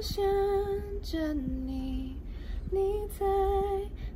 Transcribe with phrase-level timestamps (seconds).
[0.00, 0.24] 想
[1.02, 2.16] 着你，
[2.70, 2.78] 你
[3.18, 3.26] 在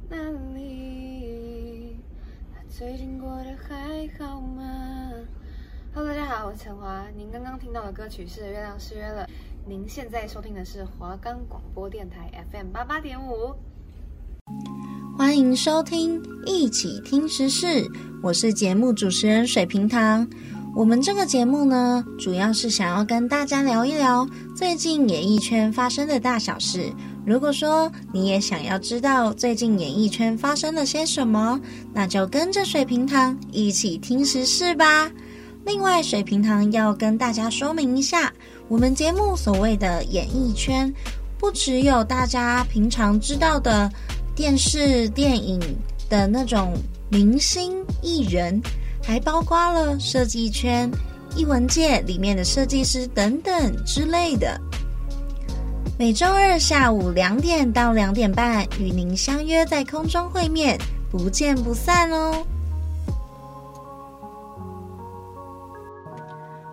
[0.09, 0.17] 哪
[0.55, 1.97] 里？
[2.69, 5.11] 最近过得还好吗
[5.93, 7.05] ？Hello，大家好，我是陈华。
[7.17, 9.25] 您刚刚听到的歌曲是《月亮失约了》。
[9.67, 13.53] 您现在收听的是华冈广播电台 FM 八八点五。
[15.19, 17.85] 欢迎收听一起听时事，
[18.23, 20.31] 我是节目主持人水瓶糖。
[20.75, 24.27] 我们这个节目呢，主要是想要跟大家聊一聊
[24.57, 26.91] 最近演艺圈发生的大小事。
[27.27, 31.61] 如果说你也想要知道最近演艺圈发生了些什么，
[31.93, 35.11] 那就跟着水瓶糖一起听时事吧。
[35.67, 38.33] 另外，水瓶糖要跟大家说明一下，
[38.67, 40.93] 我们节目所谓的演艺圈，
[41.39, 43.91] 不只有大家平常知道的。
[44.35, 45.61] 电视、电影
[46.09, 46.73] 的那种
[47.11, 48.59] 明星艺人，
[49.03, 50.91] 还包括了设计圈、
[51.37, 54.61] 艺文界里面的设计师等等之类的。
[55.99, 60.79] 每周二下午两点到两点半，与您相约在空中会面，
[61.11, 62.45] 不见不散哦。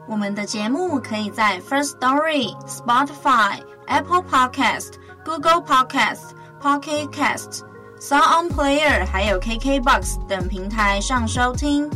[0.07, 4.93] 我们的节目可以在 First Story、Spotify、Apple Podcast、
[5.25, 6.37] Google Podcast。
[6.61, 7.61] Pocket Cast、
[8.01, 11.89] Sound On Player 还有 KKBox 等平台上收听，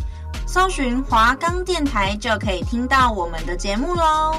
[0.53, 4.35] 搜寻华冈电台就可以听到我们的节目喽。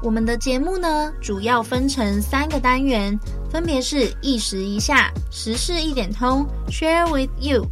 [0.00, 3.18] 我们的节目呢，主要分成三个单元，
[3.50, 7.66] 分别是一时一下、时事一点通、Share with You。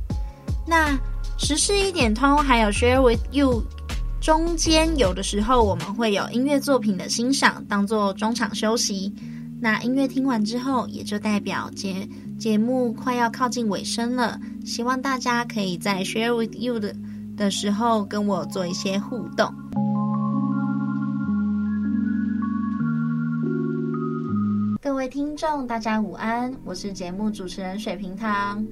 [0.67, 0.99] 那
[1.39, 3.63] 时事一点通还有 Share with You
[4.21, 9.15] 中间，有的时候我们会有音乐作品的欣赏，当做中场休息。
[9.61, 14.39] 那音乐听完之后，也就代表节节目快要靠近尾声了。
[14.65, 16.95] 希望大家可以在 share with you 的
[17.37, 19.53] 的时候跟我做一些互动。
[24.83, 28.65] 各位听众，大家午安，我是节目主持人水瓶糖，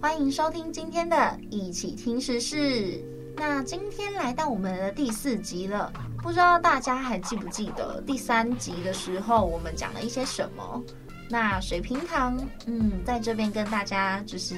[0.00, 3.02] 欢迎收听今天的一起听时事。
[3.36, 5.92] 那今天来到我们的第四集了。
[6.22, 10.82] 不知道大家还记不记得第三集的时候，我们讲了一些什么？
[11.30, 12.36] 那水平堂，
[12.66, 14.56] 嗯，在这边跟大家就是，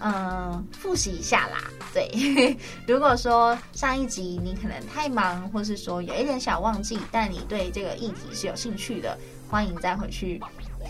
[0.00, 1.70] 嗯、复习一下啦。
[1.94, 2.10] 对，
[2.88, 9.16] 如果说上一集你可能太忙，或是说有一点小忘记，但你对这个议题是有兴趣的，
[9.48, 10.40] 欢迎再回去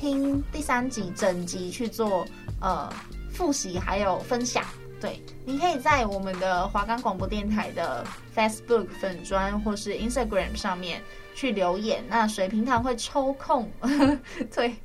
[0.01, 2.27] 听第三集整集去做
[2.61, 2.91] 呃
[3.31, 4.65] 复习还有分享。
[5.03, 8.05] 对，你可以在我们的华冈广播电台的
[8.37, 11.03] Facebook 粉砖或是 Instagram 上面
[11.35, 12.05] 去留言。
[12.09, 13.69] 那水平堂会抽空，
[14.55, 14.77] 对，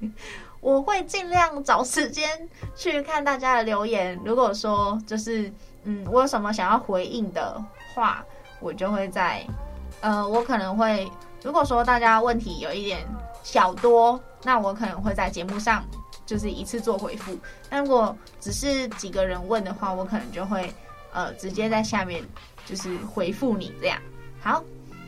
[0.59, 4.19] 我会尽量找时间去看大家的留言。
[4.25, 7.63] 如果说就是嗯，我有什么想要回应的
[7.93, 8.25] 话，
[8.59, 9.45] 我就会在
[10.01, 11.07] 呃，我可能会
[11.43, 13.05] 如果说大家问题有一点
[13.43, 15.85] 小多，那我可能会在节目上。
[16.27, 17.35] 就是一次做回复，
[17.69, 20.69] 但如果只是几个人问的话，我可能就会
[21.13, 22.21] 呃直接在下面
[22.65, 23.97] 就是回复你这样。
[24.41, 24.61] 好，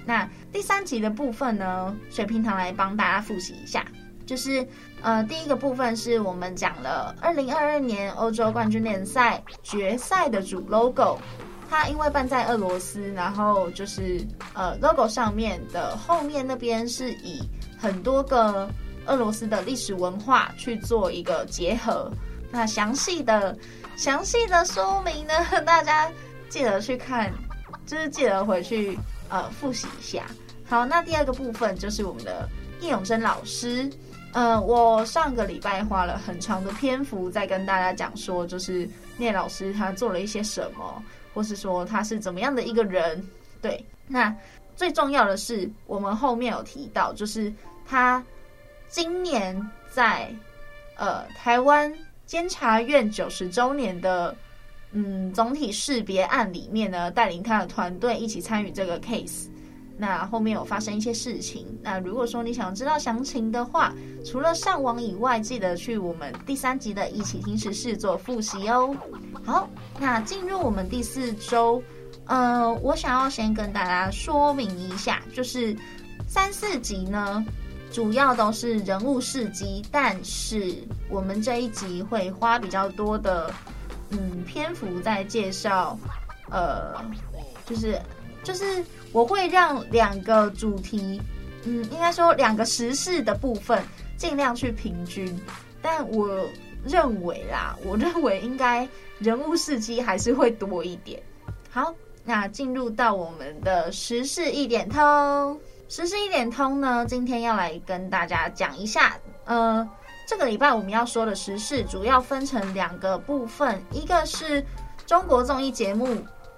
[0.05, 3.85] 那第三集的部分呢，水瓶糖来帮大家复习一下，
[4.25, 4.65] 就是
[5.01, 11.19] 呃第一个部分是我们讲了二零二二年欧洲冠军联赛决赛的主 logo，
[11.69, 17.41] 它因为办在俄罗斯，然后就是呃 logo 上面的后面那边是以
[17.77, 18.69] 很多个。
[19.09, 22.11] 俄罗斯的历史文化去做一个结合，
[22.51, 23.57] 那详细的
[23.97, 25.33] 详细的说明呢，
[25.65, 26.09] 大家
[26.47, 27.33] 记得去看，
[27.87, 28.97] 就是记得回去
[29.29, 30.25] 呃复习一下。
[30.65, 32.47] 好，那第二个部分就是我们的
[32.81, 33.89] 叶永生老师，
[34.33, 38.87] 呃，我上个礼拜花了很长的篇幅在跟大家讲说，就是
[39.17, 41.03] 聂老师他做了一些什么，
[41.33, 43.27] 或是说他是怎么样的一个人。
[43.59, 44.33] 对，那
[44.75, 47.51] 最重要的是我们后面有提到，就是
[47.87, 48.23] 他。
[48.89, 50.33] 今年在
[50.95, 51.93] 呃台湾
[52.25, 54.35] 监察院九十周年的
[54.91, 59.47] 嗯总体识别案里面呢，带领他的团队一起参与这个 case。
[60.01, 61.67] 那后面有发生一些事情。
[61.81, 63.93] 那如果说你想知道详情的话，
[64.25, 68.95] 除了上网以外，记得去我们第三集的一起听时事做复习哦。
[69.43, 69.69] 好，
[69.99, 71.83] 那进入我们第四周，
[72.27, 75.75] 呃，我想要先跟大家说明一下，就是
[76.25, 77.45] 三四集呢。
[77.91, 80.75] 主要都是人物事迹，但是
[81.09, 83.51] 我们这一集会花比较多的
[84.11, 85.97] 嗯篇幅在介绍，
[86.51, 86.93] 呃，
[87.65, 87.99] 就是
[88.43, 91.19] 就是我会让两个主题，
[91.63, 93.81] 嗯，应该说两个时事的部分
[94.17, 95.39] 尽量去平均，
[95.81, 96.47] 但我
[96.85, 98.87] 认为啦，我认为应该
[99.17, 101.21] 人物事迹还是会多一点。
[101.71, 101.93] 好，
[102.23, 105.59] 那进入到我们的时事一点通。
[105.89, 109.89] 时事一点通呢，今天要来跟大家讲一下，呃，
[110.27, 114.63] 这个礼拜我们要说的时事主要分成两个部分，一个是
[115.07, 116.15] 中国综艺节目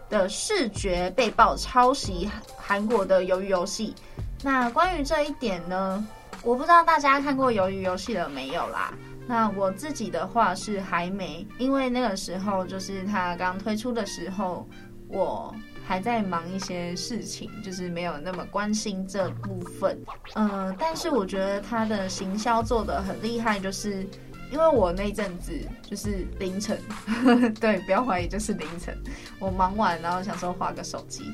[0.09, 3.95] 的视觉被曝抄袭韩国的鱿鱼游戏。
[4.43, 6.05] 那关于这一点呢，
[6.43, 8.93] 我不知道大家看过鱿鱼游戏了没有啦？
[9.27, 14.67] 那我自己的话是还没，因为那个时候就是它刚推出的时候，
[15.07, 15.55] 我。
[15.91, 19.99] 还在忙一些事情，就是没有那么关心这部分。
[20.35, 24.07] 呃，但是我觉得他的行销做得很厉害，就是
[24.53, 25.51] 因为我那阵子
[25.83, 26.79] 就是凌晨，
[27.59, 28.97] 对，不要怀疑，就是凌晨，
[29.37, 31.25] 我忙完然后想说划个手机，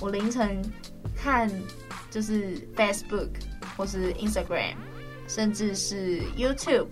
[0.00, 0.62] 我凌晨
[1.16, 1.50] 看
[2.08, 3.30] 就是 Facebook
[3.76, 4.76] 或是 Instagram，
[5.26, 6.86] 甚至是 YouTube。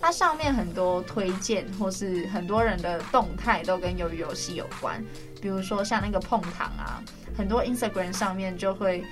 [0.00, 5.04] 它上面很多推荐，或是很多人的动态都跟鱿鱼游戏有关。
[5.40, 7.02] 比如说像那个碰糖啊，
[7.36, 9.04] 很多 Instagram 上面就会，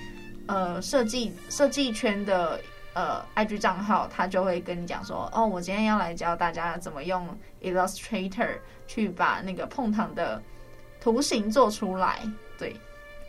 [0.45, 2.59] 呃，设计设计圈的
[2.93, 7.27] 呃 IG 账号，他就会跟你讲说，哦，我今天要来教大家怎么用
[7.61, 8.57] Illustrator
[8.87, 10.41] 去把那个碰糖的
[10.99, 12.19] 图形做出来。
[12.57, 12.75] 对，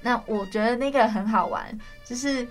[0.00, 2.44] 那我觉得那个很好玩，就是，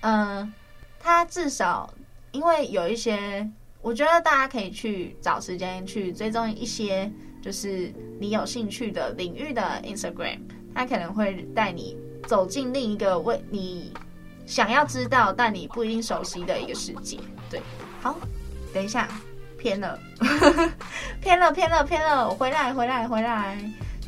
[0.00, 0.52] 嗯、呃，
[0.98, 1.92] 它至少
[2.32, 3.48] 因为有一些。
[3.84, 7.12] 我觉得大家可以去找时间去追踪一些，
[7.44, 10.38] 就是你有兴趣的领域的 Instagram，
[10.74, 11.94] 它可能会带你
[12.26, 13.92] 走进另一个为你
[14.46, 17.18] 想要知道但你不一定熟悉的一个世界。
[17.50, 17.60] 对，
[18.00, 18.16] 好，
[18.72, 19.06] 等一下，
[19.58, 20.00] 偏了，
[21.20, 23.58] 偏了，偏了，偏了，回来，回来，回来，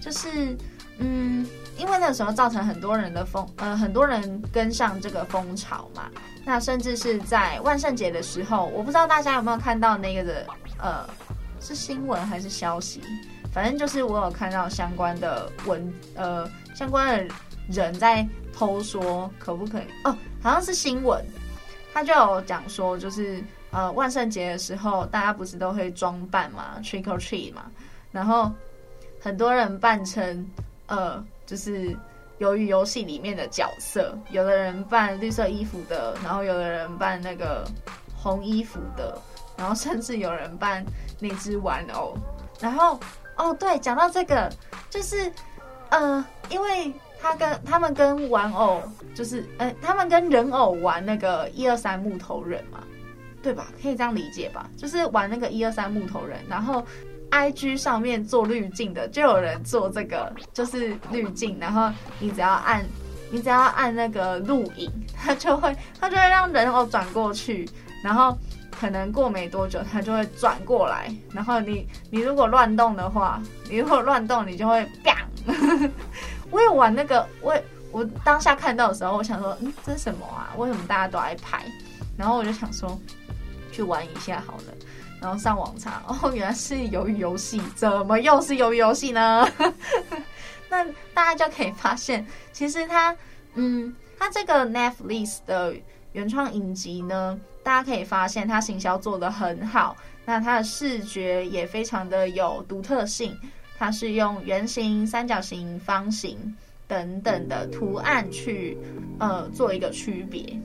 [0.00, 0.56] 就是，
[0.96, 1.46] 嗯。
[1.78, 6.10] 因为那个时候造成很多人的风，呃，很多人跟上这个风潮嘛。
[6.42, 10.46] 那甚至是在万圣节的时候，我不知道大家有没有看到那个的，
[10.78, 11.06] 呃，
[11.66, 13.00] 是新闻还是消息？
[13.52, 17.34] 反正就是我有看到相关的文，呃，相关的
[17.68, 19.86] 人在偷说可不可以？
[20.04, 21.24] 哦，好像是新闻，
[21.92, 23.42] 他就有讲说，就是
[23.72, 27.66] 呃，万圣节的时候，大家不是都会装扮嘛，trick or treat 嘛，
[28.12, 28.52] 然后
[29.20, 30.46] 很多人扮成
[30.86, 31.24] 呃。
[31.46, 31.96] 就是
[32.38, 37.64] 由于游戏里面的角色，有的人扮绿色衣服的，然后有的人扮那个
[38.16, 39.16] 红衣服的，
[39.56, 40.85] 然后甚至有人扮
[41.20, 42.17] 那只玩偶。
[42.61, 42.99] 然后
[43.37, 44.50] 哦，对，讲到这个，
[44.91, 45.31] 就是
[45.91, 48.82] 呃，因为他跟他们跟玩偶，
[49.14, 52.81] 就是呃，他们跟人偶玩那个一二三木头人嘛，
[53.43, 53.67] 对吧？
[53.82, 54.69] 可以这样理解吧？
[54.76, 56.85] 就是玩那个一二三木头人，然后。
[57.29, 62.87] IG 上面做滤镜的，就有人做这个，就是滤镜，然后你只要按，
[63.32, 67.69] 你只要按那个录影，它就会，它就会让人偶转过去，
[68.00, 68.38] 然后
[68.78, 75.26] 可能过没多久，它就会转过来，然后你，你如果乱动的话，你如果乱动，你就会啪。
[76.50, 77.56] 我有玩那个，我
[77.90, 80.52] 我当下看到的时候，我想说，嗯，这是什么啊？
[80.56, 81.64] 为什么大家都爱拍？
[82.17, 82.99] 然后我就想说，
[83.73, 84.75] 去玩一下好了。
[85.20, 89.49] 然后上网查，哦，原来是鱿鱼游戏，怎么又是鱿鱼游戏呢？
[90.69, 90.84] 那
[91.14, 93.17] 大家就可以发现，其实它，
[93.55, 95.75] 嗯，它这个 Netflix 的
[96.12, 103.36] 原创影集呢，大家可以发现它行销做得很好，那它的视觉也非常的有独特性，
[103.76, 106.38] 它是用圆形、三角形、方形
[106.86, 108.78] 等等的图案去，
[109.18, 110.56] 呃，做一个区别，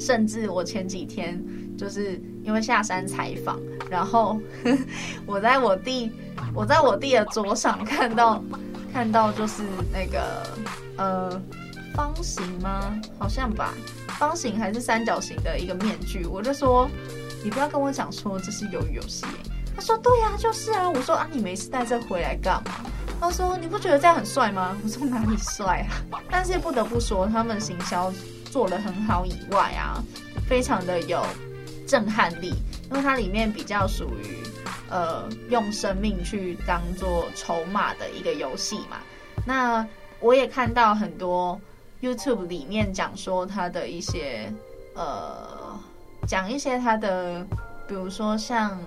[0.00, 1.38] 甚至我前几天。
[1.76, 3.56] 就是因为下山采访，
[3.88, 4.36] 然后
[5.26, 6.10] 我在我弟，
[6.52, 8.42] 我在我弟的桌上看到，
[8.92, 10.42] 看到就是那个
[10.96, 11.40] 呃
[11.94, 13.00] 方形吗？
[13.16, 13.74] 好像吧，
[14.18, 16.26] 方形还是三角形的一个面具。
[16.26, 16.90] 我就说，
[17.42, 19.24] 你不要跟我讲说这是鱿鱼游戏。
[19.74, 20.90] 他说对呀，就是啊。
[20.90, 22.84] 我说啊，你没事带这回来干嘛？
[23.20, 24.76] 他说你不觉得这样很帅吗？
[24.82, 26.20] 我说哪里帅啊？
[26.30, 28.12] 但是不得不说，他们行销
[28.50, 30.02] 做得很好以外啊，
[30.48, 31.24] 非常的有。
[31.86, 32.52] 震撼力，
[32.90, 34.36] 因为它里面比较属于，
[34.90, 38.98] 呃，用生命去当做筹码的一个游戏嘛。
[39.46, 39.88] 那
[40.20, 41.58] 我也看到很多
[42.00, 44.52] YouTube 里面讲说他的一些，
[44.94, 45.78] 呃，
[46.26, 47.44] 讲一些他的，
[47.86, 48.78] 比如说像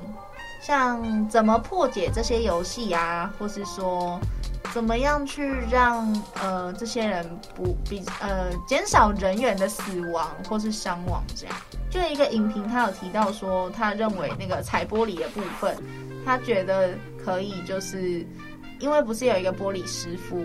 [0.61, 4.19] 像怎么破解这些游戏啊，或是说。
[4.73, 11.21] 怎么样去让呃这些人不比呃减少人员的死亡或是伤亡？
[11.35, 11.55] 这样，
[11.89, 15.75] 就一个影评，他有提到说，他认为那个踩玻璃的部分，
[16.23, 16.91] 他觉得
[17.21, 18.25] 可以，就是
[18.79, 20.41] 因为不是有一个玻璃师傅，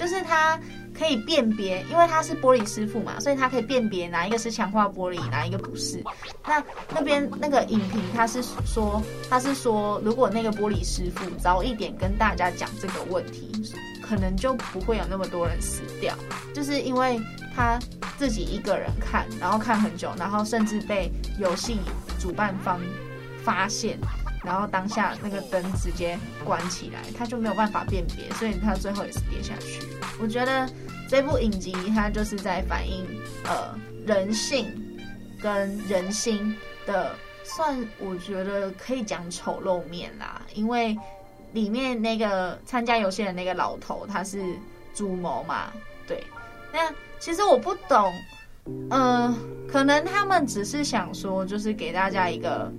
[0.00, 0.58] 就是他。
[0.92, 6.04] 可以辨别，因为他是玻璃师傅嘛，所以他可以辨别哪一个是强化玻璃，哪一个不是。
[6.46, 13.50] 那那边那个影评他是说，他是说，如果那个玻璃师傅早一点跟大家讲这个问题，
[14.02, 16.14] 可能就不会有那么多人死掉。
[16.52, 17.18] 就是因为
[17.54, 21.78] 他他自己一个人看，然后看很久，然后甚至被游戏
[22.18, 22.78] 主办方
[23.42, 23.98] 发现，
[24.44, 29.80] 然后当下那个灯直接关起来，他就没有办法辨别，所以他最后也是跌下去。
[30.20, 30.68] 我觉得
[31.08, 33.06] 这部影集它就是在反映
[33.44, 34.72] 呃人性
[35.40, 36.56] 跟人心
[36.86, 40.96] 的，算我觉得可以讲丑陋面啦，因为
[41.52, 44.42] 里面那个参加游戏的那个老头他是
[44.94, 45.72] 主谋嘛，
[46.06, 46.22] 对。
[46.72, 48.12] 那其实我不懂，
[48.66, 49.34] 嗯、呃，
[49.68, 52.72] 可能他们只是想说，就是给大家一个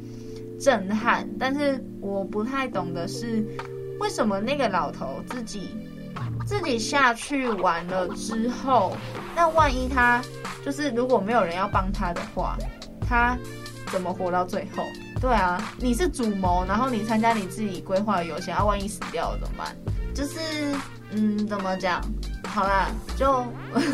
[0.62, 3.46] 震撼，但是我不太懂的是，
[4.00, 5.75] 为什么那个老头自己
[6.46, 8.96] 自己下去玩了之后，
[9.36, 10.22] 那万一他
[10.65, 12.58] 就是如果没有人要帮他的话，
[13.08, 13.38] 他
[13.91, 14.84] 怎么活到最后？
[15.20, 19.75] 对啊，你是主谋，然后你参加你自己规划的游戏，啊，万一死掉了怎么办？
[20.15, 20.39] 就是，
[21.12, 22.01] 嗯，怎么讲？
[22.48, 23.46] 好啦，就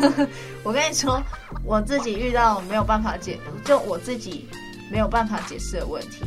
[0.64, 1.22] 我跟你说，
[1.64, 4.48] 我自己遇到没有办法解，就我自己
[4.90, 6.24] 没有办法解释的问题，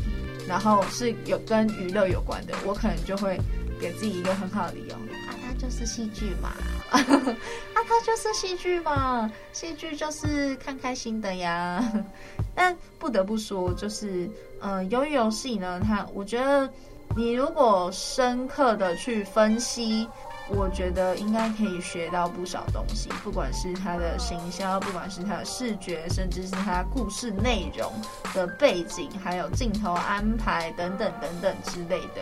[0.47, 3.39] 然后是有跟娱乐有关的，我可能就会
[3.79, 6.53] 给自己一个很好的理由啊，它就是戏剧嘛，
[6.91, 6.99] 啊，
[7.73, 11.83] 它就是戏剧嘛，戏剧就是看开心的呀。
[12.55, 14.29] 但不得不说，就是，
[14.61, 16.69] 嗯，由于游戏呢，它我觉得
[17.15, 20.07] 你如果深刻的去分析。
[20.49, 27.89] 我觉得应该可以学到不少东西，不管是它的行销，不管是它的视觉，甚至是它故事内容
[28.33, 32.21] 的背景，还有镜头安排等等等等之类的。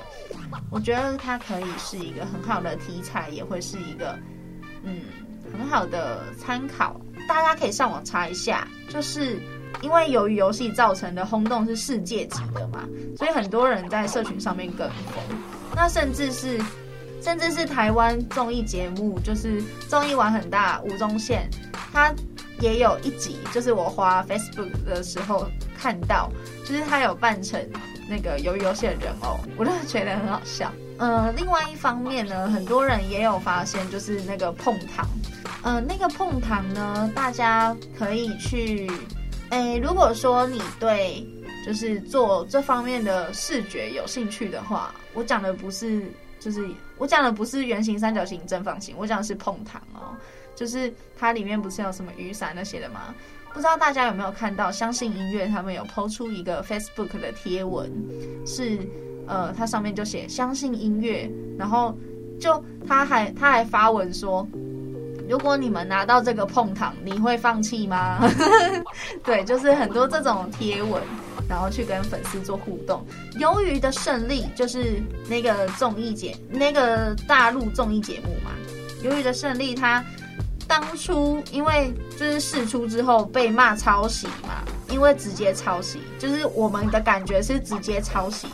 [0.69, 4.15] 我觉得它可以是一个很好的题材，也会是一个
[4.83, 5.01] 嗯
[5.51, 7.01] 很好的参考。
[7.27, 9.39] 大家可以上网查一下，就是
[9.81, 15.23] 因为由于游戏造成的轰动是世界级的嘛，所以很多人在社群上面跟风，
[15.75, 16.61] 那甚至是。
[17.21, 21.49] 甚至是台湾综艺节目，就是综艺玩很大，吴宗宪，
[21.91, 22.13] 他
[22.61, 25.45] 也有一集，就是我花 Facebook 的时候
[25.77, 26.31] 看到，
[26.65, 27.61] 就是他有扮成
[28.09, 30.71] 那个鱿鱼游戏的人偶，我都觉得很好笑。
[30.97, 35.05] 呃，另外一方面呢，很多人也有发现，就是那个碰糖，
[35.61, 38.89] 呃，那个碰糖呢，大家可以去，
[39.49, 41.27] 诶，如果说你对
[41.65, 46.09] 就是做这方面的视觉有兴趣的话，我讲的不是。
[46.41, 46.65] 就是
[46.99, 50.13] 我讲的不是圆形、三角形、正方形，我讲的是碰糖哦。
[50.55, 53.15] 就是它里面不是有什么雨伞那些的吗？
[53.53, 54.69] 不知道大家有没有看到？
[54.69, 57.89] 相信音乐他们有抛出一个 Facebook 的贴文，
[58.45, 58.77] 是
[59.25, 61.97] 呃，它上面就写相信音乐，然后
[62.39, 64.45] 就他还他还发文说，
[65.29, 68.19] 如果你们拿到这个碰糖，你会放弃吗？
[69.23, 71.01] 对，就是很多这种贴文。
[71.47, 73.05] 然后去跟粉丝做互动。
[73.39, 78.51] 鱿鱼的胜利就是那个综艺节，那个大陆综艺节目嘛。
[79.03, 80.03] 鱿鱼的胜利，他
[80.67, 88.47] 当初因为就是释出之后被骂抄袭嘛，因为直接抄袭，就是我们的感觉是直接抄袭。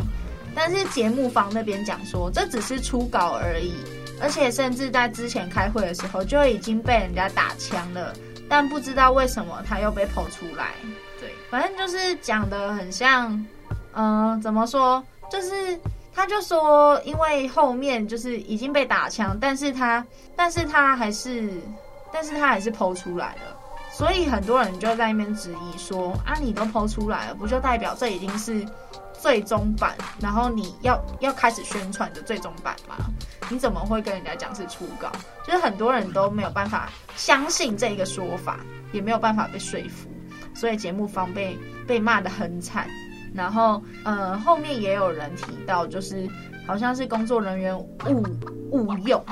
[0.54, 3.74] 但是节目方那边讲说，这只是初稿而已，
[4.22, 8.13] 而且甚至在之前开会的时候就已经被人家打枪了，
[8.48, 10.72] 但不知道为什么他又被剖出来。
[11.55, 13.45] 反正就是讲的很像，
[13.93, 15.01] 嗯、怎么说？
[15.31, 15.79] 就是
[16.13, 21.50] 他就说，因为后面就是已经被打枪，但是他，但是他还是，
[22.12, 23.57] 但是他还是剖出来了，
[23.89, 28.67] 所以很多人就在那边质疑说，啊，你都剖出来了，不就代表这已经是
[29.13, 32.97] 最终版，然后你要要开始宣传的最终版吗？
[33.50, 35.09] 你怎么会跟人家讲是初稿？
[35.47, 38.59] 就是很多人都没有办法相信这一个说法，
[38.91, 40.09] 也没有办法被说服。
[40.55, 42.88] 所以节目方被被骂得很惨，
[43.33, 46.27] 然后呃后面也有人提到，就是
[46.65, 48.25] 好像是工作人员误
[48.71, 49.24] 误用，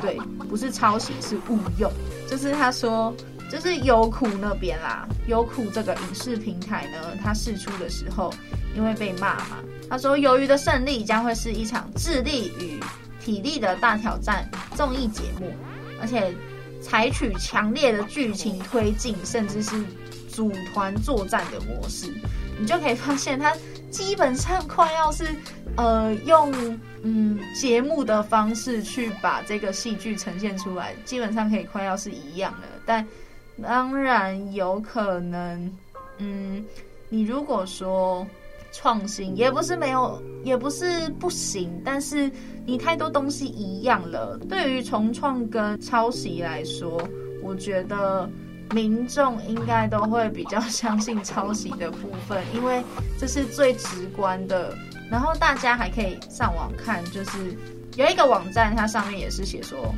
[0.00, 0.18] 对，
[0.48, 1.92] 不是抄袭是误用，
[2.26, 3.14] 就是他说
[3.50, 8.32] 就是优酷那边啦，优酷这个影视平台呢，它释出的时候
[8.74, 9.58] 因为被骂嘛，
[9.88, 12.80] 他说鱿鱼的胜利将会是一场智力与
[13.20, 15.52] 体力的大挑战综艺节目，
[16.00, 16.34] 而且
[16.80, 19.84] 采取强烈的剧情推进，甚至是。
[20.32, 22.12] 组团作战的模式，
[22.58, 23.54] 你就可以发现，它
[23.90, 25.26] 基本上快要是
[25.76, 26.52] 呃用
[27.02, 32.68] 嗯节目的方式去把这个戏剧呈现出来，基本上可以快要是一样的。
[32.86, 33.06] 但
[33.60, 35.70] 当然有可能，
[36.18, 36.64] 嗯，
[37.08, 38.26] 你如果说
[38.72, 42.30] 创新，也不是没有，也不是不行，但是
[42.64, 47.02] 你太多东西一样了，对于重创跟抄袭来说，
[47.42, 48.30] 我觉得。
[48.72, 52.82] 民众应该都会比较相信抄袭的部分，因为
[53.18, 54.76] 这是最直观的。
[55.10, 57.56] 然后大家还可以上网看，就是
[57.96, 59.92] 有一个网站，它上面也是写说，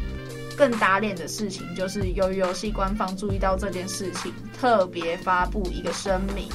[0.57, 6.49] 更打脸的事情就是，由于游戏官方注意到这件事情，特别发布一个声明，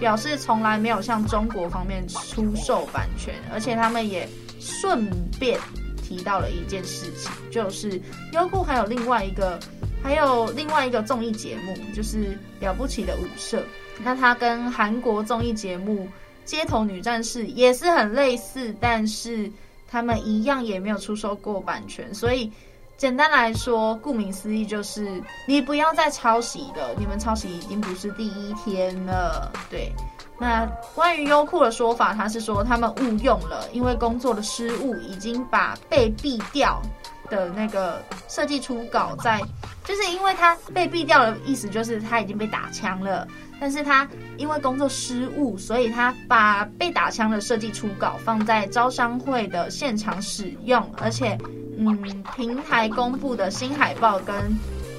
[0.00, 5.08] 表示从来没有向中国方面出售版权，而且他们也顺
[5.38, 5.60] 便
[5.96, 8.00] 提到了一件事情，就是
[8.32, 9.56] 优酷还有另外一个，
[10.04, 13.64] 还有另外一个综艺节目，就是了不起的舞社。
[14.02, 16.06] 那它跟韩国综艺节目
[16.44, 19.50] 《街头女战士》也是很类似，但是
[19.90, 22.52] 他们一样也没有出售过版权，所以
[22.98, 26.94] 简单来说，顾名思义就是你不要再抄袭了。
[26.98, 29.50] 你们抄袭已经不是第一天了。
[29.70, 29.90] 对，
[30.38, 36.82] 那关于优酷的说法，他是说他们误用了，因为工作的失误已经把被毙掉
[37.28, 39.40] 的那个设计初稿在，
[39.84, 43.26] 就是因为他被毙掉的意思就是他已经被打枪了。
[43.60, 51.38] 但是他因为工作失误，所以他把被打枪的设计初稿放在招商会的现场使用，而且，
[51.78, 54.34] 嗯，平台公布的新海报跟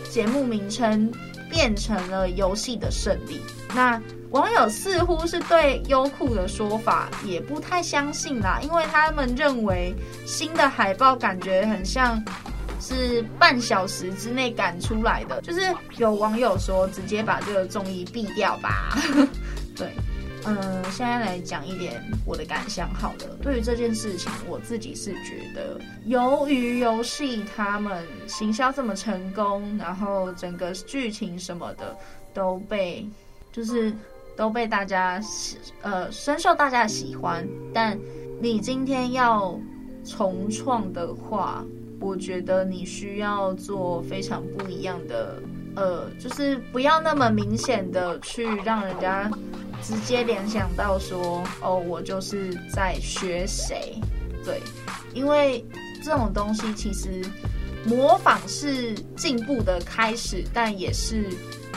[0.10, 1.12] 节目名称
[1.50, 3.42] 变成了游戏的胜利。
[3.76, 4.02] 那
[4.36, 12.22] 网友似乎是对优酷的说法也不太相信啦，因为他们认为新的海报感觉很像。
[12.78, 18.96] 是半小时之内赶出来的，就是有网友说直接把这个综艺毙掉吧。
[19.76, 19.88] 对，
[20.46, 23.38] 嗯，现在来讲一点我的感想好了。
[23.42, 31.96] 对于这件事情，我自己是觉得，由于游戏他们行销这么成功，然后整个剧情什么的
[32.36, 33.08] 都被
[33.52, 33.92] 就是
[34.36, 35.22] 都被大家
[35.82, 37.98] 呃深受大家的喜欢，但
[38.42, 39.60] 你今天要
[40.04, 41.64] 重创的话。
[42.02, 45.42] 我觉得你需要做非常不一样的，
[45.76, 49.32] 呃，就是不要那么明显的去让人家
[49.82, 53.96] 直接联想到说，哦，我就是在学谁，
[54.44, 54.62] 对，
[55.14, 55.66] 因为
[56.04, 57.24] 这种东西其实
[57.86, 61.30] 模仿是进步的开始，但也是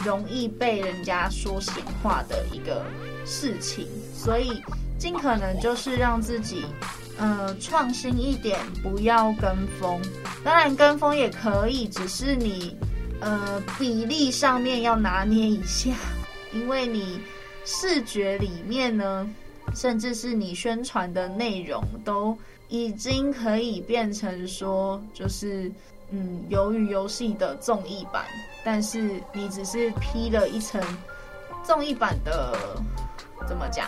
[0.05, 2.85] 容易被人家说闲话的一个
[3.25, 4.63] 事情，所以
[4.99, 6.65] 尽可能就是让自己。
[7.21, 10.01] 呃，创新一点，不要跟风。
[10.45, 12.77] 当然，跟风也可以，只是你
[13.19, 15.91] 呃比例上面要拿捏一下，
[16.53, 17.21] 因为你
[17.65, 19.29] 视觉里面呢，
[19.75, 25.69] 甚至是你宣传的内容，都已经可以变成说，就是
[26.11, 28.25] 嗯，鱿鱼游戏的综艺版，
[28.65, 30.83] 但是你只是披了一层
[31.63, 32.57] 综艺版的。
[33.47, 33.87] 怎么讲？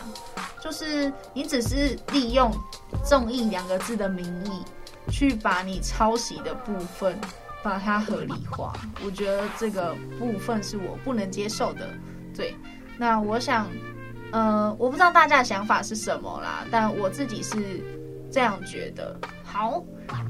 [0.62, 2.50] 就是你只是利用
[3.04, 4.62] “综艺”两个字的名义，
[5.10, 7.18] 去把你抄袭的部分
[7.62, 8.72] 把它合理化。
[9.04, 11.90] 我觉得这个部分是我不能接受的。
[12.34, 12.56] 对，
[12.96, 13.68] 那我想，
[14.30, 17.84] 呃，我不知道大家的想法是什么啦，但我自己是
[18.32, 19.18] 这样觉得。
[19.44, 19.82] 好，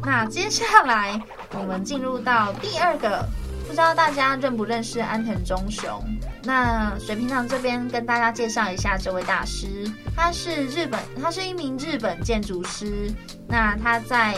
[0.03, 1.21] 那接下来
[1.53, 3.25] 我们进入到第二个。
[3.67, 6.03] 不知道大家认不认识安藤忠雄？
[6.43, 13.13] 那水平堂这边跟大家介绍一下这位大师，他是日本，他是一名日本建筑师。
[13.47, 14.35] 那他在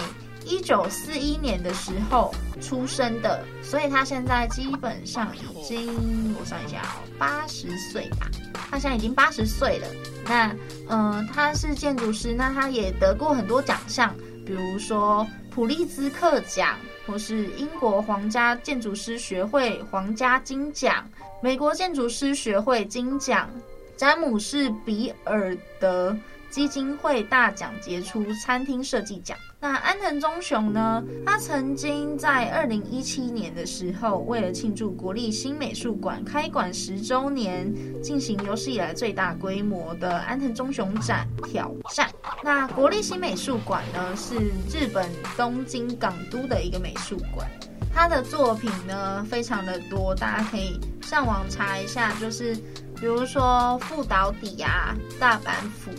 [0.53, 8.31] 一九四一年的时候出生的，所以他现在基本上已经，我算一下哦，八十岁吧。
[8.71, 9.89] 他现在已经八十岁了。
[10.27, 10.55] 那
[10.91, 16.77] 嗯、他是建筑师，那他也得过很多奖项，比如说普利兹克奖。
[17.05, 21.05] 或是英国皇家建筑师学会皇家金奖、
[21.43, 23.51] 美国建筑师学会金奖、
[23.97, 26.17] 詹姆士比尔德
[26.53, 29.39] 基金会大奖杰出餐厅设计奖。
[29.59, 31.03] 那安藤忠雄呢？
[31.25, 42.11] 他曾经在二零一七年的时候，为了庆祝国立新美术馆开馆十周年，进行有史以来最大规模的安藤忠雄展挑战。
[42.45, 44.35] 那国立新美术馆呢，是
[44.71, 47.49] 日本东京港都的一个美术馆，
[47.95, 52.55] 他的作品呢非常的多，大家可以上网查一下，就是
[53.01, 55.91] 比如说富岛邸啊、大阪府，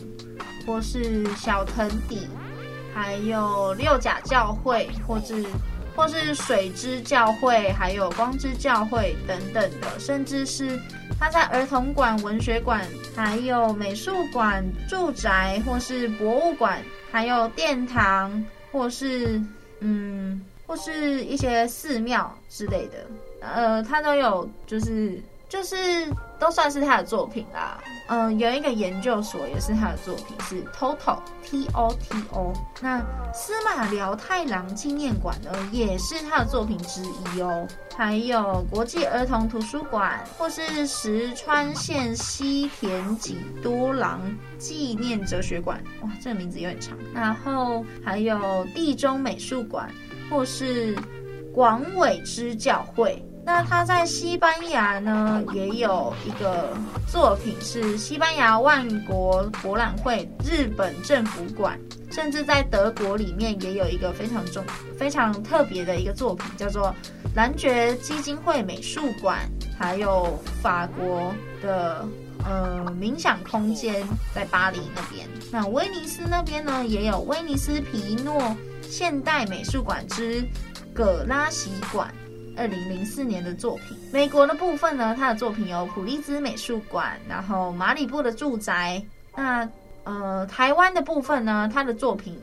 [0.66, 2.28] 或是小藤邸。
[2.96, 5.44] 还有六甲教会，或是
[5.96, 10.80] 或是水之教会，还有光之教会等等的，甚至是
[11.20, 19.42] 他在儿童馆、文学馆，还有美术馆、住宅，或是博物馆，还有殿堂，或是
[19.80, 23.08] 嗯，或是一些寺庙之类的，
[23.42, 25.20] 呃，他都有，就是。
[25.50, 25.76] 就是
[26.40, 32.54] 都算是他的作品啦，嗯，有一个研究所也是他的作品，是 TOTO T O T O。
[32.82, 33.00] 那
[33.34, 37.68] 司马辽太郎纪念馆呢，也是他的作品之一哦。
[37.96, 44.22] 还有国际儿童图书馆，或是石川县西田几多郎
[44.58, 46.98] 纪念哲学馆，哇，这个名字有点长。
[47.14, 49.90] 然后还有地中美术馆，
[50.30, 50.98] 或是。
[51.54, 53.24] 广尾支教会。
[53.46, 56.76] 那他在西班牙呢，也有一个
[57.12, 61.78] 作品是西班牙万国博览会日本政府馆，
[62.10, 64.64] 甚至在德国里面也有一个非常重、
[64.98, 66.96] 非常特别的一个作品，叫做
[67.36, 69.40] 兰爵基金会美术馆，
[69.78, 72.08] 还有法国的
[72.46, 75.28] 呃冥想空间在巴黎那边。
[75.52, 80.48] 那威尼斯那边呢，也有威尼斯皮诺现代美术馆之
[80.94, 82.10] 葛拉西馆。
[82.56, 89.04] 二零零四年的作品，美国的部分呢，他的作品有普利兹美术馆，然后马里布的住宅。
[89.36, 89.68] 那
[90.04, 92.38] 呃，台湾的部分呢，他的作品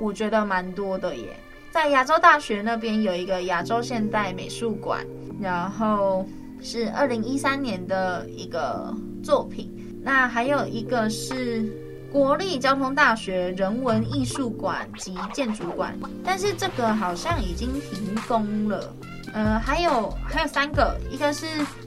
[0.00, 1.36] 我觉得蛮多的耶。
[1.70, 5.06] 在亚洲大学那边有一个亚洲现代美术馆，
[5.40, 6.26] 然后
[6.62, 9.70] 是二零一三年的一个作品。
[10.02, 11.64] 那还有一个是
[12.10, 18.94] 国立交通大学人文艺术馆及建筑馆，但是这个好像已经停工了。
[19.32, 21.46] 呃，还有还有三个，一个是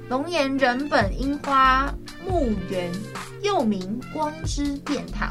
[0.09, 1.93] 龙岩人本樱花
[2.25, 2.91] 墓园，
[3.41, 5.29] 又名光之殿堂，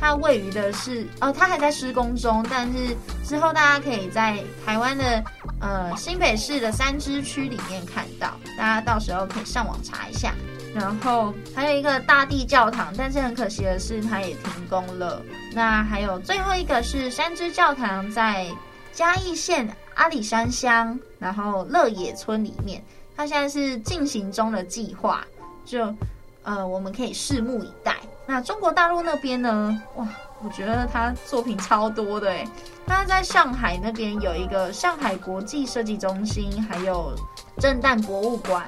[0.00, 5.22] 它位于的是呃，它还在施工中，但是之后大家可以在台湾的
[5.60, 10.32] 呃新北市的三芝区里面看到，大家到时候可以上网查一下。
[10.72, 15.20] 然后还有一个大地教堂，但是很可惜的是它也停工了。
[15.52, 18.46] 那还有最后一个是三芝教堂，在
[18.92, 22.82] 嘉义县阿里山乡，然后乐野村里面，
[23.16, 25.24] 它现在是进行中的计划，
[25.64, 25.94] 就
[26.42, 27.96] 呃，我们可以拭目以待。
[28.26, 29.82] 那中国大陆那边呢？
[29.96, 30.08] 哇，
[30.42, 32.48] 我觉得他作品超多的诶，
[32.86, 37.12] 他在上海那边有一个上海国际设计中心，还有
[37.58, 38.64] 震旦博物馆，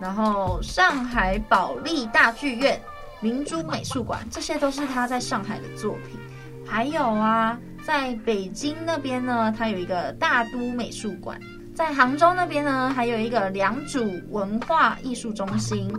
[0.00, 2.80] 然后上海保利大剧院、
[3.20, 6.18] 明珠美术馆，这些都是他在上海的作品。
[6.66, 7.58] 还有啊。
[7.86, 11.36] 在北京那边呢，它有一个大都美术馆；
[11.74, 15.92] 在杭州那边呢，还有一个良渚文化艺术中心。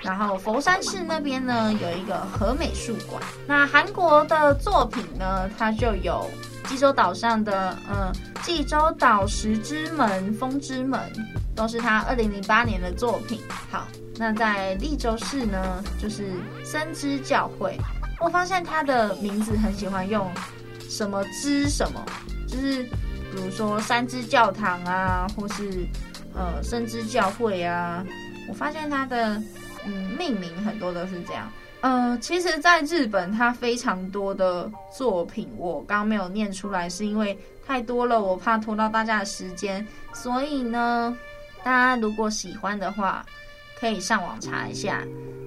[0.00, 3.22] 然后佛山市那边呢，有一个和美术馆。
[3.46, 6.28] 那韩国的作品呢，它就有
[6.66, 8.12] 济州岛上的，嗯，
[8.42, 11.00] 济州岛石之门、风之门，
[11.54, 13.40] 都是他二零零八年的作品。
[13.70, 16.24] 好，那在利州市呢，就是
[16.64, 17.78] 森之教会。
[18.18, 20.28] 我发现他的名字很喜欢用。
[20.90, 22.04] 什么之什么，
[22.48, 25.86] 就是比如说三之教堂啊，或是
[26.34, 28.04] 呃森之教会啊。
[28.48, 29.40] 我发现它的
[29.86, 31.50] 嗯命名很多都是这样。
[31.82, 39.86] 呃，其实，在日本，它非常多的作品，我刚没有念出来，是因为太多了，我怕拖到大家的时间。
[40.12, 41.16] 所以呢，
[41.62, 43.24] 大家如果喜欢的话，
[43.78, 45.02] 可以上网查一下。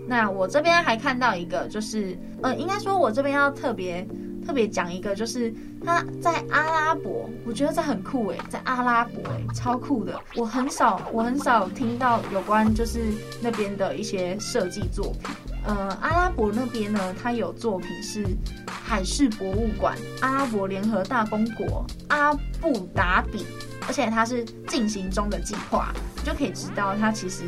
[0.07, 4.07] 那我这边还看到一个，就是呃，应该说我这边要特别。
[4.45, 5.53] 特别讲一个，就是
[5.83, 10.19] 他在阿拉伯，我觉得这很酷诶，在阿拉伯诶，超酷的。
[10.35, 12.99] 我很少，我很少听到有关就是
[13.41, 15.29] 那边的一些设计作品。
[15.65, 18.25] 呃，阿拉伯那边呢，它有作品是
[18.67, 23.45] 海事博物馆、阿拉伯联合大公国、阿布达比，
[23.87, 27.43] 而且它是进行中的计划，你就可以知道它其实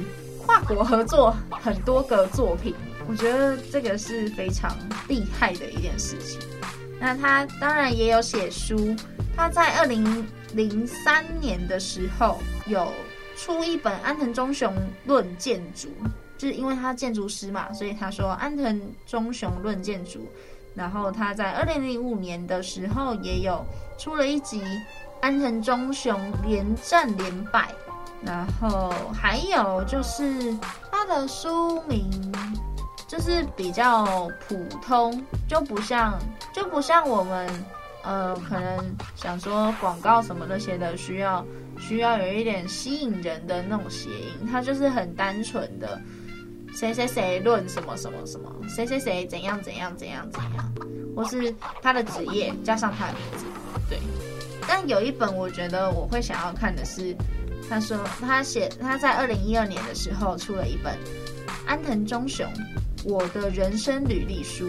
[0.46, 2.74] 跨国合作很多个作品。
[3.08, 4.76] 我觉得这个是非常
[5.10, 6.40] 厉害的一件事情。
[7.06, 8.96] 那他当然也有写书，
[9.38, 12.92] 他在二零零三年的时候有
[13.38, 14.74] 出一本安藤忠雄
[15.06, 15.90] 论建筑，
[16.36, 20.28] 就是因为他建筑师嘛，所以他说安藤忠雄论建筑。
[20.74, 23.64] 然后他在二零零五年的时候也有
[24.00, 24.64] 出了一集
[25.22, 27.70] 安藤忠雄连战连败，
[28.24, 30.58] 然后还有就是
[30.92, 32.10] 他的书名。
[33.08, 36.20] 就是比较普通，就不像
[36.54, 37.48] 就不像我们，
[38.04, 41.46] 呃，可能想说广告什么那些的，需要
[41.80, 46.02] 需要有一点吸引人的那种谐音，它就是很单纯的，
[46.74, 50.74] 谁谁谁论什么什么什么，谁谁谁怎样怎样怎样怎样，
[51.16, 53.46] 或是他的职业加上他的名字，
[53.90, 54.00] 对。
[54.68, 57.16] 但有一本我觉得我会想要看的是，
[57.70, 60.98] 他说他写他在二零一二年的时候出了一本
[61.68, 62.46] 安藤忠雄。
[63.06, 64.68] 我的人生履历书，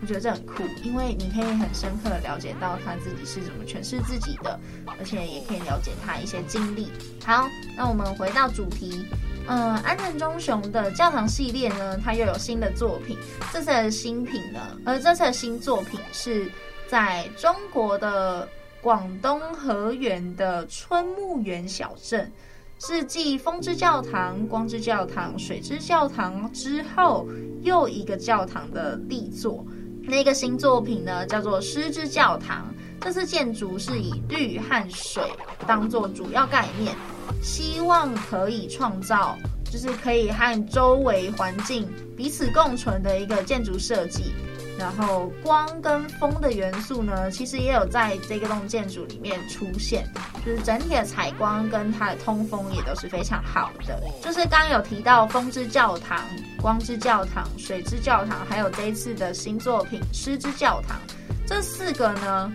[0.00, 4.58] 我觉得这很酷，因为你可以很深刻的了解到他自己是怎么诠释自己的，
[4.98, 6.90] 而且也可以了解他一些经历。
[7.22, 9.04] 好，那我们回到主题，
[9.46, 13.18] 呃，安藤忠雄的教堂系列呢，他又有新的作品。
[13.52, 16.50] 这次的新品呢，而这次的新作品是
[16.88, 18.48] 在中国的
[18.80, 22.32] 广东河源的春木园小镇。
[22.78, 27.26] 是继风之教堂、光之教堂、水之教堂之后
[27.62, 29.64] 又一个教堂的力作。
[30.02, 32.66] 那个新作品呢，叫做诗之教堂。
[33.00, 35.22] 这次建筑是以绿和水
[35.66, 36.94] 当做主要概念，
[37.42, 39.36] 希望可以创造
[39.70, 44.32] 就是可以和周围环境彼此共存的一个建筑设计。
[44.78, 50.04] 然后光跟风的元素呢，其实也有在这个栋建筑里面出现，
[50.44, 54.00] 就是整体的采光跟它的通风也都是非常好的。
[54.20, 56.20] 就是刚有提到风之教堂、
[56.60, 60.98] 光之教堂、水之教堂，还有这一次的新作品湿之教堂，
[61.46, 62.52] 这四个呢，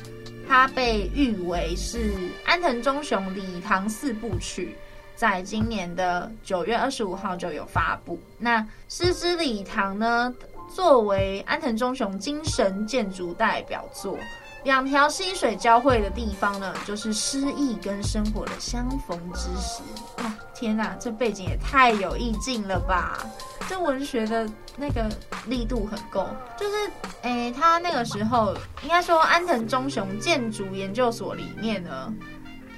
[0.47, 2.13] 它被誉为是
[2.45, 4.75] 安藤忠雄礼堂四部曲，
[5.15, 8.19] 在今年的九月二十五号就有发布。
[8.37, 10.33] 那湿之礼堂呢，
[10.73, 14.17] 作为安藤忠雄精神建筑代表作，
[14.63, 19.81] 两条溪水交汇的地方呢，就是诗意跟生活的相逢之时。
[20.19, 23.25] 哇，天哪，这背景也太有意境了吧！
[23.67, 25.09] 这文学的那个
[25.47, 26.27] 力度很够。
[26.57, 26.91] 就是，
[27.23, 32.13] 诶，他那个时候应该说安藤忠雄建筑研究所里面呢，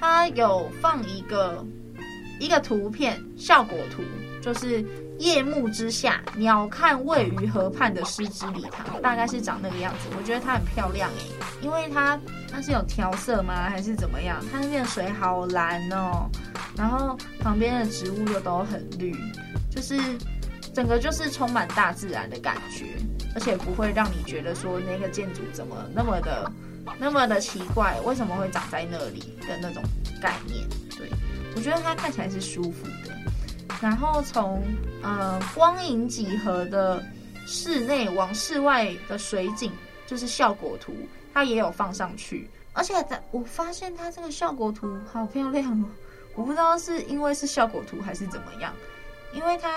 [0.00, 1.64] 他有放一个
[2.40, 4.02] 一个图片效果图，
[4.40, 4.84] 就是。
[5.18, 10.08] 夜幕之下，鸟瞰位于河畔的湿之礼堂，大概是长那个样子。
[10.18, 12.18] 我觉得它很漂亮诶，因为它
[12.50, 13.68] 它是有调色吗？
[13.70, 14.42] 还是怎么样？
[14.50, 16.28] 它那边的水好蓝哦，
[16.76, 19.14] 然后旁边的植物又都很绿，
[19.70, 19.96] 就是
[20.74, 22.86] 整个就是充满大自然的感觉，
[23.34, 26.50] 而且不会让你觉得说那个建筑怎么那么的
[26.98, 29.82] 那么的奇怪，为什么会长在那里的那种
[30.20, 30.66] 概念。
[30.96, 31.08] 对，
[31.54, 33.12] 我觉得它看起来是舒服的。
[33.80, 34.62] 然后从
[35.02, 37.02] 呃光影几何的
[37.46, 39.70] 室内往室外的水景，
[40.06, 40.94] 就是效果图，
[41.34, 42.48] 它也有放上去。
[42.72, 42.94] 而且
[43.30, 45.86] 我发现它这个效果图好漂亮哦，
[46.34, 48.72] 我不知道是因为是效果图还是怎么样。
[49.34, 49.70] 因为它，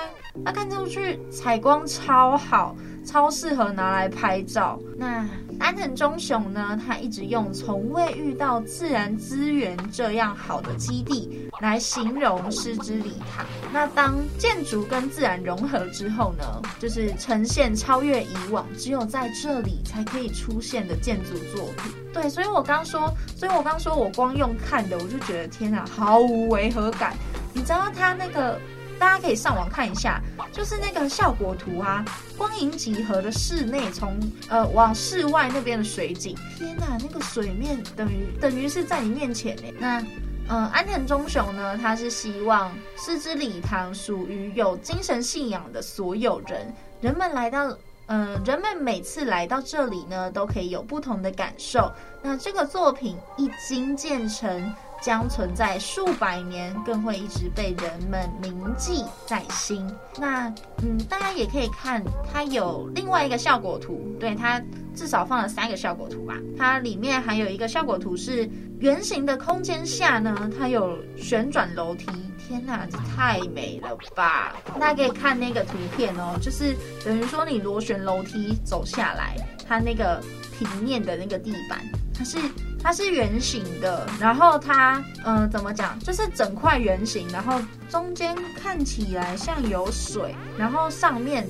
[0.43, 4.79] 它看出去采光超好，超适合拿来拍照。
[4.97, 5.27] 那
[5.59, 6.79] 安藤忠雄呢？
[6.85, 13.45] 他一直用从未遇到自然资源这样好的基地来形容湿之礼堂。
[13.71, 16.43] 那当建筑跟自然融合之后呢，
[16.77, 21.93] 就是呈现超越以往只有在这里才可以出现的建筑作品。
[22.13, 27.13] 对，所以我刚说，所以我刚说我光用看的，我就觉得天哪，毫无违和感。
[27.53, 28.59] 你知道他那个？
[28.99, 32.03] 大家可以上网看一下，就是那个效果图啊，
[32.37, 34.17] 光影几何的室内从
[34.49, 39.63] 呃往室外那边的水景，天哪，那个水面等于等于是在你面前呢。
[39.79, 40.01] 那
[40.47, 47.77] 嗯安藤忠雄呢，他是希望湿之礼堂属于有精神信仰的所有人，人们来到
[48.07, 51.91] 嗯人们每次来到这里呢，都可以有不同的感受。
[52.21, 54.73] 那这个作品一经建成。
[55.05, 59.87] 将存在数百年，更会一直被人们铭记在心。
[60.17, 64.59] 那，嗯，大家也可以看，它有另外一个效果图，对，它
[64.95, 66.39] 至少放了三个效果图吧。
[66.57, 72.07] 它里面还有一个效果图是圆形的空间下呢，它有旋转楼梯。
[72.39, 74.55] 天哪，这太美了吧！
[74.79, 79.35] 大家可以看那个图片哦，就是等于说你螺旋楼梯走下来，
[79.67, 80.19] 它那个
[80.57, 81.79] 平面的那个地板，
[82.11, 82.39] 它是。
[82.85, 85.97] 它是圆形的，然后它，嗯、怎么讲？
[86.01, 91.47] 就是整块圆形，然后中间看起来像有水，然后上面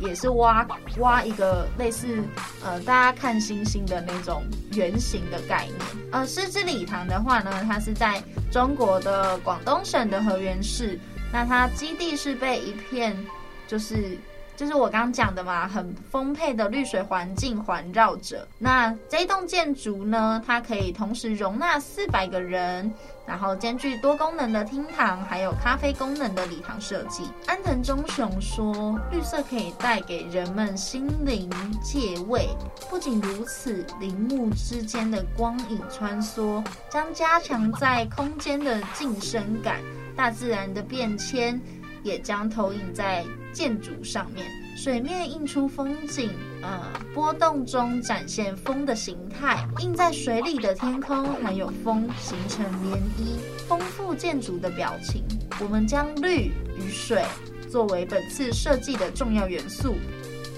[0.00, 0.64] 也是挖
[0.98, 2.22] 挖一个类似，
[2.64, 4.44] 呃，大家看星星的那种
[4.74, 5.76] 圆形的概念。
[6.12, 8.22] 呃，湿之礼堂的话呢，它是在
[8.52, 10.96] 中国的广东省的河源市，
[11.32, 13.16] 那它基地是被一片，
[13.66, 14.16] 就是。
[14.56, 18.48] 就是我刚刚讲的嘛，很丰沛的绿水环境环绕着。
[18.58, 22.90] 那这一栋建筑呢，它可以同时容纳四百个人，
[23.26, 27.24] 然后兼具多功能的厅堂，还有咖啡功能的礼堂设计。
[27.46, 31.50] 安藤忠雄说，绿色可以带给人们心灵
[31.82, 32.48] 借慰。
[32.88, 39.76] 不仅如此，林木之间的光影穿梭，将加强在空间的近身感。
[40.16, 41.60] 大自然的变迁。
[42.06, 46.30] 也将投影在建筑上面，水面映出风景，
[46.62, 46.80] 呃，
[47.12, 55.24] 波动中展现风的形态，映在水里的天空还有风形成涟漪，丰富建筑的表情。
[55.60, 57.24] 我们将绿与水
[57.68, 59.96] 作为本次设计的重要元素。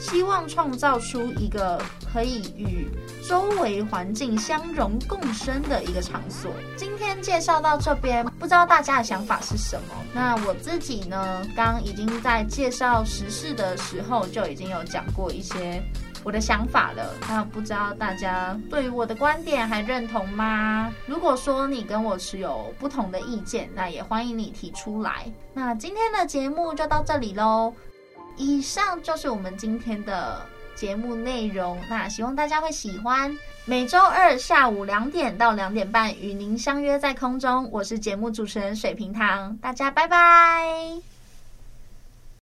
[0.01, 1.81] 希望创造出一个
[2.13, 2.89] 可以与
[3.27, 6.51] 周围环境相融共生的一个场所。
[6.77, 9.95] 今天介绍到这边，不知道大家的想法是什么？
[10.15, 15.83] 那我自己呢，刚已经在介绍时事的时候就已经有讲过一些
[16.25, 17.15] 我的想法了。
[17.29, 20.91] 那不知道大家对于我的观点还认同吗？
[21.07, 25.31] 如果说你跟我持有不同的意见，那也欢迎你提出来。
[25.53, 27.75] 那今天的节目就到这里喽。
[28.39, 30.41] 以上就是我们今天的
[30.75, 31.79] 节目内容。
[31.91, 33.37] 那希望大家会喜欢。
[33.65, 41.18] 每周二下午两点到两点半与您相约在空中，我是节目主持人水瓶糖，大家拜拜。